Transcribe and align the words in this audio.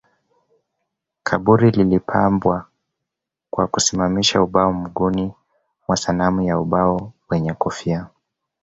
Kaburi 1.23 1.71
lilipambwa 1.71 2.65
kwa 3.51 3.67
kusimamisha 3.67 4.41
ubao 4.41 4.73
mguuni 4.73 5.33
na 5.89 5.95
sanamu 5.95 6.41
ya 6.41 6.59
ubao 6.59 7.13
wenye 7.29 7.53
kofia 7.53 8.07